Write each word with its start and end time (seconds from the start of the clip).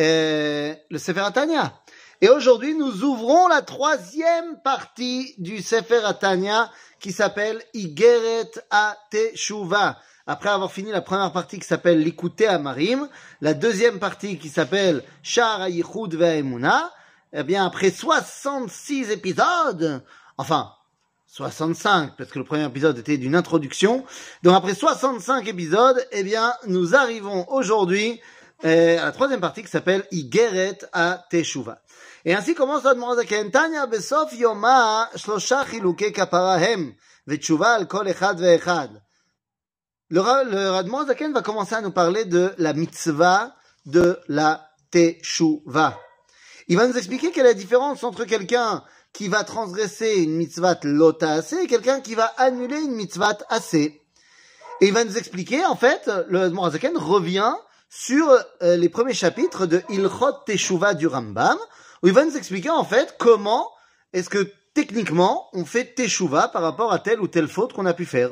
euh, 0.00 0.74
le 0.90 0.98
Sefer 0.98 1.20
Atania. 1.20 1.80
Et 2.20 2.28
aujourd'hui, 2.28 2.74
nous 2.74 3.02
ouvrons 3.02 3.48
la 3.48 3.62
troisième 3.62 4.60
partie 4.62 5.34
du 5.38 5.60
Sefer 5.62 6.04
Atania 6.04 6.70
qui 7.00 7.12
s'appelle 7.12 7.60
Igeret 7.74 8.50
a 8.70 8.96
Teshuva. 9.10 9.98
Après 10.26 10.48
avoir 10.48 10.72
fini 10.72 10.90
la 10.90 11.02
première 11.02 11.32
partie 11.32 11.58
qui 11.58 11.66
s'appelle 11.66 12.00
L'écouter 12.00 12.46
à 12.46 12.58
Marim, 12.58 13.08
la 13.42 13.52
deuxième 13.52 13.98
partie 13.98 14.38
qui 14.38 14.48
s'appelle 14.48 15.02
Shar 15.22 15.68
Yichud 15.68 16.14
Ve'emuna, 16.14 16.90
eh 17.34 17.42
bien, 17.42 17.66
après 17.66 17.90
66 17.90 19.10
épisodes, 19.10 20.02
enfin, 20.38 20.72
65, 21.26 22.16
parce 22.16 22.30
que 22.30 22.38
le 22.38 22.44
premier 22.44 22.64
épisode 22.64 22.96
était 22.96 23.18
d'une 23.18 23.34
introduction. 23.34 24.04
Donc 24.44 24.54
après 24.54 24.74
65 24.74 25.46
épisodes, 25.48 26.06
eh 26.12 26.22
bien, 26.22 26.54
nous 26.68 26.94
arrivons 26.94 27.44
aujourd'hui 27.50 28.20
euh, 28.64 28.98
à 28.98 29.06
la 29.06 29.12
troisième 29.12 29.40
partie 29.40 29.62
qui 29.62 29.70
s'appelle 29.70 30.06
Igeret 30.10 30.78
a 30.92 31.24
Teshuva. 31.30 31.80
Et 32.24 32.34
ainsi 32.34 32.54
commence 32.54 32.84
la 32.84 32.94
Zaken. 33.16 33.50
Tanya 33.50 33.86
besof 33.86 34.32
yoma 34.32 35.10
shlosha 35.16 35.64
chiluke 35.66 36.12
kaparahem 36.12 36.94
v'tshuva 37.26 37.74
al 37.74 37.86
kol 37.86 38.08
echad 38.08 38.40
ve'echad. 38.40 39.02
Le, 40.08 40.20
le 40.50 40.70
Radmon 40.70 41.06
Zaken 41.06 41.32
va 41.32 41.42
commencer 41.42 41.74
à 41.74 41.82
nous 41.82 41.90
parler 41.90 42.24
de 42.24 42.54
la 42.58 42.72
mitzvah 42.72 43.54
de 43.84 44.18
la 44.28 44.70
Teshuva. 44.90 45.98
Il 46.68 46.78
va 46.78 46.86
nous 46.86 46.96
expliquer 46.96 47.30
quelle 47.30 47.46
est 47.46 47.50
la 47.50 47.54
différence 47.54 48.04
entre 48.04 48.24
quelqu'un 48.24 48.82
qui 49.12 49.28
va 49.28 49.44
transgresser 49.44 50.22
une 50.22 50.36
mitzvah 50.36 50.78
lota 50.82 51.32
assez 51.32 51.56
et 51.56 51.66
quelqu'un 51.66 52.00
qui 52.00 52.14
va 52.14 52.32
annuler 52.38 52.80
une 52.80 52.94
mitzvah 52.94 53.36
assez. 53.50 54.00
Et 54.80 54.88
il 54.88 54.92
va 54.92 55.04
nous 55.04 55.18
expliquer, 55.18 55.64
en 55.64 55.76
fait, 55.76 56.10
le 56.28 56.50
Zaken 56.70 56.96
revient 56.96 57.54
sur 57.89 58.29
euh, 58.61 58.77
les 58.77 58.89
premiers 58.89 59.13
chapitres 59.13 59.65
de 59.65 59.81
Ilchot 59.89 60.31
Teshuva 60.45 60.93
du 60.93 61.07
Rambam, 61.07 61.57
où 62.03 62.07
il 62.07 62.13
va 62.13 62.25
nous 62.25 62.37
expliquer 62.37 62.69
en 62.69 62.83
fait 62.83 63.15
comment 63.17 63.67
est-ce 64.13 64.29
que 64.29 64.51
techniquement 64.73 65.49
on 65.53 65.65
fait 65.65 65.95
teshuva 65.95 66.47
par 66.47 66.61
rapport 66.61 66.93
à 66.93 66.99
telle 66.99 67.19
ou 67.19 67.27
telle 67.27 67.47
faute 67.47 67.73
qu'on 67.73 67.85
a 67.85 67.93
pu 67.93 68.05
faire. 68.05 68.31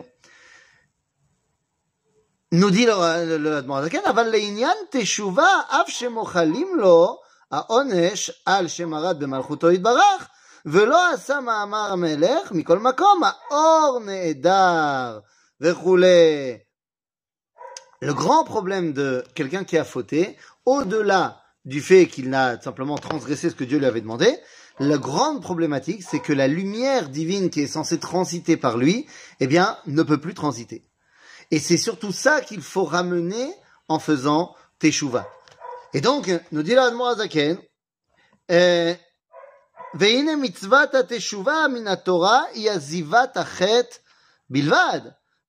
Nous 2.51 2.71
dit 2.71 2.85
le 2.85 3.37
le 3.37 4.07
aval 4.07 4.31
leinyan 4.31 4.75
teshuva 4.91 5.47
av 5.69 5.87
shemochalim 5.87 6.77
lo 6.77 7.19
העונש 7.51 8.31
על 8.45 8.67
שמרד 8.67 9.19
במלכותו 9.19 9.71
יתברך, 9.71 10.27
ולא 10.65 11.13
עשה 11.13 11.39
מאמר 11.39 11.91
המלך, 11.91 12.51
מכל 12.51 12.79
מקום, 12.79 13.21
האור 13.23 13.99
נעדר 13.99 15.19
וכולי. 15.61 16.57
Le 18.01 18.13
grand 18.13 18.43
problème 18.43 18.93
de 18.93 19.23
quelqu'un 19.33 19.63
qui 19.63 19.77
a 19.77 19.83
fauté, 19.83 20.37
au-delà 20.65 21.41
du 21.65 21.81
fait 21.81 22.07
qu'il 22.07 22.29
n'a 22.29 22.59
simplement 22.61 22.97
transgressé 22.97 23.49
ce 23.49 23.55
que 23.55 23.63
Dieu 23.63 23.79
lui 23.79 23.85
avait 23.85 24.01
demandé, 24.01 24.37
la 24.79 24.97
grande 24.97 25.41
problématique, 25.41 26.03
c'est 26.07 26.19
que 26.19 26.33
la 26.33 26.47
lumière 26.47 27.09
divine 27.09 27.49
qui 27.49 27.61
est 27.61 27.67
censée 27.67 27.99
transiter 27.99 28.57
par 28.57 28.77
lui, 28.77 29.07
eh 29.39 29.47
bien, 29.47 29.77
ne 29.87 30.03
peut 30.03 30.19
plus 30.19 30.35
transiter. 30.35 30.83
Et 31.49 31.59
c'est 31.59 31.77
surtout 31.77 32.11
ça 32.11 32.41
qu'il 32.41 32.61
faut 32.61 32.83
ramener 32.83 33.51
en 33.87 33.99
faisant 33.99 34.55
Teshuvah. 34.79 35.27
Et 35.93 36.01
donc, 36.01 36.29
nous 36.51 36.61
dit 36.61 36.75
l'Admorazaken, 36.75 37.57
euh, 38.51 38.93
והנה 39.93 40.35
מצוות 40.35 40.95
התשובה 40.95 41.65
מן 41.73 41.87
התורה 41.87 42.41
היא 42.53 42.71
עזיבת 42.71 43.37
החטא 43.37 43.97
בלבד. 44.49 45.01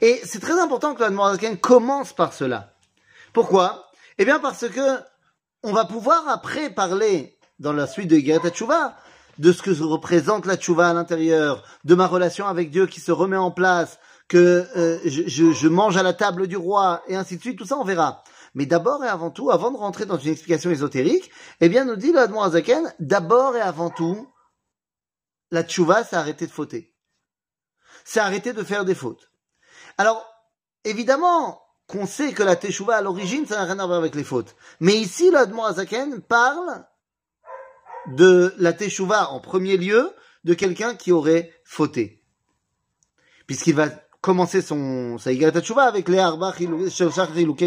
Et 0.00 0.20
c'est 0.24 0.40
très 0.40 0.58
important 0.60 0.94
que 0.94 1.02
Azaken 1.02 1.58
commence 1.58 2.12
par 2.12 2.32
cela. 2.32 2.74
Pourquoi? 3.32 3.90
Eh 4.18 4.24
bien 4.24 4.38
parce 4.38 4.68
que 4.68 4.98
on 5.62 5.72
va 5.72 5.84
pouvoir 5.84 6.28
après 6.28 6.70
parler 6.70 7.38
dans 7.58 7.72
la 7.72 7.86
suite 7.86 8.08
de 8.08 8.16
Igeret 8.16 8.50
Tchouva 8.50 8.96
de 9.38 9.52
ce 9.52 9.62
que 9.62 9.70
représente 9.82 10.46
la 10.46 10.56
Tchouva 10.56 10.90
à 10.90 10.94
l'intérieur, 10.94 11.64
de 11.84 11.94
ma 11.94 12.06
relation 12.06 12.46
avec 12.46 12.70
Dieu 12.70 12.86
qui 12.86 13.00
se 13.00 13.12
remet 13.12 13.36
en 13.36 13.50
place, 13.50 13.98
que 14.28 14.66
euh, 14.76 14.98
je, 15.04 15.22
je, 15.26 15.52
je, 15.52 15.68
mange 15.68 15.96
à 15.96 16.02
la 16.02 16.12
table 16.12 16.46
du 16.48 16.56
roi, 16.56 17.02
et 17.08 17.16
ainsi 17.16 17.36
de 17.36 17.40
suite, 17.40 17.58
tout 17.58 17.64
ça 17.64 17.78
on 17.78 17.84
verra. 17.84 18.22
Mais 18.54 18.66
d'abord 18.66 19.02
et 19.04 19.08
avant 19.08 19.30
tout, 19.30 19.50
avant 19.50 19.70
de 19.70 19.78
rentrer 19.78 20.04
dans 20.04 20.18
une 20.18 20.32
explication 20.32 20.70
ésotérique, 20.70 21.30
eh 21.60 21.68
bien 21.68 21.84
nous 21.84 21.96
dit 21.96 22.14
Azaken, 22.14 22.92
d'abord 22.98 23.56
et 23.56 23.60
avant 23.60 23.90
tout, 23.90 24.28
la 25.50 25.62
tchouva, 25.62 26.04
c'est 26.04 26.16
arrêter 26.16 26.46
de 26.46 26.52
fauter. 26.52 26.94
C'est 28.04 28.20
arrêter 28.20 28.52
de 28.52 28.62
faire 28.62 28.84
des 28.84 28.94
fautes. 28.94 29.31
Alors, 29.98 30.24
évidemment, 30.84 31.62
qu'on 31.86 32.06
sait 32.06 32.32
que 32.32 32.42
la 32.42 32.56
teshuva 32.56 32.96
à 32.96 33.02
l'origine, 33.02 33.46
ça 33.46 33.56
n'a 33.56 33.64
rien 33.64 33.78
à 33.78 33.86
voir 33.86 33.98
avec 33.98 34.14
les 34.14 34.24
fautes. 34.24 34.54
Mais 34.80 34.94
ici, 34.94 35.30
l'Admon 35.30 35.64
Azaken 35.64 36.20
parle 36.22 36.84
de 38.06 38.54
la 38.58 38.72
teshuva 38.72 39.30
en 39.30 39.40
premier 39.40 39.76
lieu 39.76 40.12
de 40.44 40.54
quelqu'un 40.54 40.94
qui 40.94 41.12
aurait 41.12 41.52
fauté. 41.64 42.22
Puisqu'il 43.46 43.74
va 43.74 43.88
commencer 44.20 44.62
son 44.62 45.18
sa 45.18 45.34
Teshuva 45.34 45.82
avec 45.82 46.08
les 46.08 46.18
Arba 46.18 46.54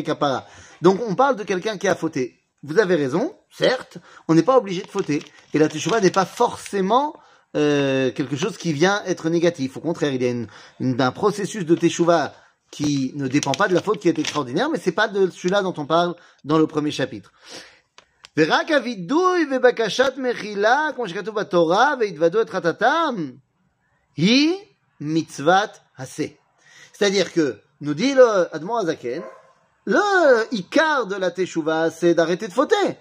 Kapara. 0.03 0.47
Donc 0.81 0.99
on 1.05 1.15
parle 1.15 1.35
de 1.35 1.43
quelqu'un 1.43 1.77
qui 1.77 1.87
a 1.87 1.95
fauté. 1.95 2.39
Vous 2.63 2.79
avez 2.79 2.95
raison, 2.95 3.35
certes, 3.51 3.99
on 4.27 4.33
n'est 4.33 4.43
pas 4.43 4.57
obligé 4.57 4.81
de 4.81 4.87
fauter. 4.87 5.21
Et 5.53 5.59
la 5.59 5.67
Teshuva 5.67 6.01
n'est 6.01 6.11
pas 6.11 6.25
forcément 6.25 7.15
euh, 7.56 8.10
quelque 8.12 8.36
chose 8.36 8.56
qui 8.56 8.72
vient 8.72 9.02
être 9.06 9.28
négatif. 9.28 9.76
Au 9.76 9.80
contraire, 9.80 10.12
il 10.12 10.22
y 10.22 10.26
a 10.26 10.30
une, 10.30 10.46
une, 10.78 11.00
un 11.00 11.10
processus 11.10 11.64
de 11.66 11.74
Teshuva 11.74 12.32
qui 12.70 13.12
ne 13.16 13.26
dépend 13.26 13.52
pas 13.52 13.66
de 13.66 13.74
la 13.74 13.82
faute 13.82 13.98
qui 14.00 14.08
est 14.08 14.18
extraordinaire, 14.18 14.68
mais 14.70 14.78
c'est 14.78 14.92
pas 14.92 15.08
de 15.08 15.28
celui-là 15.28 15.62
dont 15.62 15.74
on 15.76 15.86
parle 15.86 16.14
dans 16.44 16.58
le 16.58 16.66
premier 16.66 16.92
chapitre. 16.92 17.32
ורק 18.36 18.70
הווידוי 18.70 19.46
ובקשת 19.50 20.12
מחילה, 20.16 20.88
כמו 20.94 21.08
שכתוב 21.08 21.34
בתורה, 21.34 21.94
והתוודו 22.00 22.40
את 22.40 22.50
חטאתם, 22.50 23.30
היא 24.16 24.54
מצוות 25.00 25.70
עשה. 25.96 26.24
C'est-à-dire 26.92 27.32
que, 27.32 27.58
nous 27.80 27.94
dit 27.94 28.14
le 28.14 28.54
Admon 28.54 28.76
Azaken, 28.76 29.22
le 29.86 30.54
Icar 30.54 31.06
de 31.06 31.16
la 31.16 31.30
Teshuvah, 31.30 31.90
c'est 31.90 32.14
d'arrêter 32.14 32.46
de 32.46 32.52
fauter. 32.52 32.96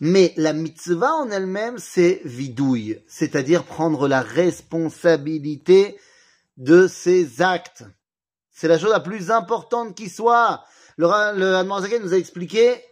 Mais 0.00 0.32
la 0.36 0.52
mitzvah 0.52 1.14
en 1.14 1.30
elle-même, 1.30 1.78
c'est 1.78 2.20
vidouille, 2.24 3.02
c'est-à-dire 3.06 3.64
prendre 3.64 4.08
la 4.08 4.20
responsabilité 4.20 5.98
de 6.56 6.86
ses 6.86 7.42
actes. 7.42 7.84
C'est 8.50 8.68
la 8.68 8.78
chose 8.78 8.90
la 8.90 9.00
plus 9.00 9.30
importante 9.30 9.94
qui 9.94 10.08
soit. 10.08 10.64
Le, 10.96 11.06
le 11.06 11.98
nous 11.98 12.14
a 12.14 12.16
expliqué, 12.16 12.82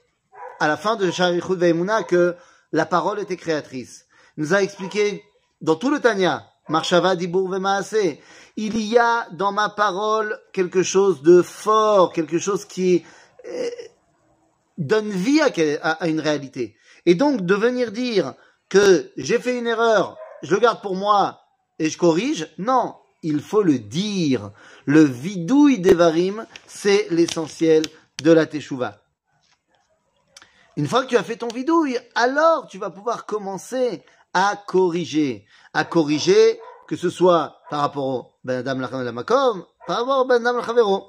à 0.61 0.69
la 0.69 0.77
fin 0.77 0.97
de 0.97 1.11
Sharichut 1.11 1.57
Veimuna, 1.57 2.03
que 2.03 2.37
la 2.73 2.85
parole 2.85 3.21
était 3.21 3.37
créatrice. 3.37 4.07
Il 4.37 4.45
nous 4.45 4.55
a 4.55 4.63
expliqué, 4.63 5.25
dans 5.61 5.77
tout 5.77 5.91
le 5.91 6.01
Tanya, 6.01 6.47
Marshava 6.69 7.17
Dibur 7.17 7.49
Vemaase, 7.49 8.19
il 8.57 8.79
y 8.79 8.99
a 8.99 9.27
dans 9.33 9.53
ma 9.53 9.69
parole 9.69 10.39
quelque 10.53 10.83
chose 10.83 11.23
de 11.23 11.43
fort, 11.43 12.13
quelque 12.13 12.39
chose 12.39 12.65
qui 12.65 13.05
euh, 13.47 13.69
donne 14.79 15.11
vie 15.11 15.41
à, 15.41 15.49
à, 15.91 16.09
une 16.09 16.21
réalité. 16.21 16.77
Et 17.07 17.15
donc 17.15 17.43
de 17.43 17.55
venir 17.55 17.93
dire 17.93 18.35
que 18.69 19.11
j'ai 19.17 19.39
fait 19.39 19.59
une 19.59 19.67
erreur, 19.67 20.17
je 20.43 20.55
le 20.55 20.61
garde 20.61 20.81
pour 20.81 20.97
moi 20.97 21.41
et 21.79 21.91
je 21.91 21.99
corrige, 21.99 22.49
non, 22.59 22.97
il 23.23 23.41
faut 23.41 23.63
le 23.63 23.79
dire. 23.79 24.51
Le 24.85 25.03
vidouille 25.03 25.79
d'Evarim, 25.79 26.47
c'est 26.67 27.09
l'essentiel 27.11 27.85
de 28.23 28.33
la 28.33 28.47
Teshuvah. 28.47 29.01
Une 30.77 30.89
fois 30.89 31.05
que 31.05 31.09
tu 31.09 31.17
as 31.17 31.23
fait 31.23 31.37
ton 31.37 31.49
vidouille, 31.49 31.99
alors 32.15 32.67
tu 32.67 32.79
vas 32.79 32.91
pouvoir 32.91 33.27
commencer 33.27 34.03
à 34.33 34.61
corriger. 34.67 35.47
À 35.73 35.85
corriger 35.85 36.61
que 36.87 36.97
ce 36.97 37.11
soit 37.11 37.61
par 37.71 37.81
rapport 37.81 38.05
au 38.05 38.33
Ben 38.45 38.59
Adam 38.59 38.81
Lamakom, 39.03 39.65
par 39.87 39.99
rapport 39.99 40.21
au 40.23 40.25
Ben 40.27 40.45
Adam 40.45 40.59
Lachavero. 40.59 41.09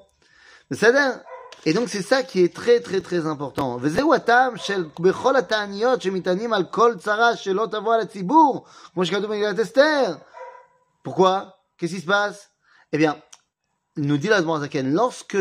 Et 1.67 1.75
donc 1.75 1.89
c'est 1.89 2.03
ça 2.03 2.23
qui 2.23 2.43
est 2.43 2.55
très 2.55 2.81
très 2.81 3.01
très 3.01 3.27
important. 3.27 3.79
וזהו 3.81 4.15
הטעם 4.15 4.57
של 4.57 4.85
בכל 5.01 5.37
התעניות 5.37 6.03
שמתענים 6.03 6.53
על 6.53 6.65
כל 6.65 6.95
צרה 6.99 7.37
שלא 7.37 7.67
תבוא 7.71 7.95
על 7.95 8.01
הציבור, 8.01 8.65
כמו 8.95 9.07
שכתוב 9.07 9.27
במגילת 9.27 9.59
אסתר. 9.59 10.15
Pourquoi 11.05 11.57
Qu'est-ce 11.79 11.95
qui 11.95 12.01
se 12.01 12.07
passe 12.07 12.51
Eh 12.93 12.99
bien, 12.99 13.17
nous 13.97 14.19
dit 14.19 14.29
la 14.29 14.43
Zaken, 14.43 14.93
lorsque 14.93 15.39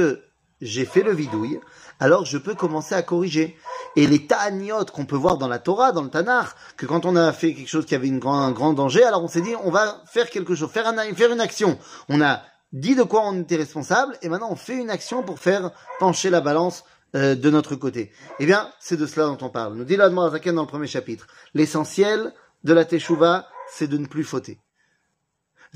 j'ai 0.61 0.85
fait 0.85 1.03
le 1.03 1.13
vidouille, 1.13 1.59
alors 1.99 2.25
je 2.25 2.37
peux 2.37 2.55
commencer 2.55 2.95
à 2.95 3.01
corriger. 3.01 3.57
Et 3.97 4.07
les 4.07 4.25
ta'aniot 4.25 4.85
qu'on 4.85 5.05
peut 5.05 5.17
voir 5.17 5.37
dans 5.37 5.49
la 5.49 5.59
Torah, 5.59 5.91
dans 5.91 6.03
le 6.03 6.09
Tanakh, 6.09 6.47
que 6.77 6.85
quand 6.85 7.05
on 7.05 7.15
a 7.15 7.33
fait 7.33 7.53
quelque 7.53 7.67
chose 7.67 7.85
qui 7.85 7.95
avait 7.95 8.07
une 8.07 8.19
grand, 8.19 8.39
un 8.39 8.51
grand 8.51 8.73
danger, 8.73 9.03
alors 9.03 9.23
on 9.23 9.27
s'est 9.27 9.41
dit, 9.41 9.53
on 9.63 9.71
va 9.71 10.01
faire 10.05 10.29
quelque 10.29 10.55
chose, 10.55 10.69
faire, 10.69 10.87
un, 10.87 11.13
faire 11.13 11.31
une 11.31 11.41
action. 11.41 11.77
On 12.07 12.21
a 12.21 12.41
dit 12.74 12.96
de 12.96 13.04
quoi 13.04 13.22
on 13.24 13.40
était 13.40 13.56
responsable, 13.56 14.18
et 14.20 14.28
maintenant 14.28 14.50
on 14.50 14.56
fait 14.56 14.76
une 14.76 14.90
action 14.90 15.22
pour 15.22 15.38
faire 15.38 15.70
pencher 16.00 16.28
la 16.28 16.40
balance 16.40 16.84
euh, 17.14 17.36
de 17.36 17.48
notre 17.48 17.76
côté. 17.76 18.10
Eh 18.40 18.46
bien, 18.46 18.70
c'est 18.80 18.96
de 18.96 19.06
cela 19.06 19.26
dont 19.26 19.38
on 19.40 19.48
parle. 19.48 19.74
Nous 19.74 19.84
dit 19.84 19.96
l'Admor 19.96 20.30
Zaken 20.30 20.56
dans 20.56 20.62
le 20.62 20.68
premier 20.68 20.88
chapitre. 20.88 21.28
L'essentiel 21.54 22.34
de 22.64 22.72
la 22.72 22.84
Teshuvah, 22.84 23.46
c'est 23.70 23.86
de 23.86 23.96
ne 23.96 24.06
plus 24.06 24.24
fauter. 24.24 24.58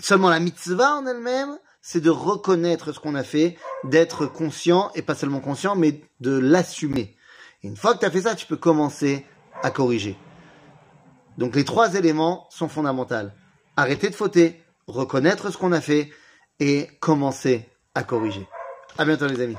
Seulement 0.03 0.29
la 0.29 0.41
mitzvah 0.41 0.97
en 0.97 1.07
elle-même, 1.07 1.57
c'est 1.81 2.01
de 2.01 2.11
reconnaître 2.11 2.93
ce 2.93 2.99
qu'on 2.99 3.15
a 3.15 3.23
fait, 3.23 3.57
d'être 3.85 4.27
conscient, 4.27 4.91
et 4.97 5.03
pas 5.03 5.15
seulement 5.15 5.41
conscient, 5.41 5.77
mais 5.77 6.03
de 6.21 6.37
l'assumer. 6.37 7.17
une 7.63 7.77
fois 7.77 7.95
que 7.95 8.01
tu 8.01 8.07
as 8.07 8.11
fait 8.11 8.23
ça, 8.23 8.35
tu 8.35 8.47
peux 8.47 8.57
commencer 8.57 9.25
à 9.63 9.71
corriger. 9.71 10.19
Donc 11.37 11.55
les 11.55 11.65
trois 11.65 11.95
éléments 11.95 12.49
sont 12.51 12.69
fondamentaux. 12.69 13.31
Arrêter 13.77 14.11
de 14.11 14.17
fauter, 14.17 14.65
reconnaître 14.89 15.53
ce 15.53 15.57
qu'on 15.57 15.71
a 15.71 15.81
fait, 15.81 16.11
et 16.61 16.89
commencer 17.01 17.69
à 17.95 18.03
corriger. 18.03 18.47
À 18.97 19.05
bientôt 19.05 19.27
les 19.27 19.41
amis. 19.41 19.57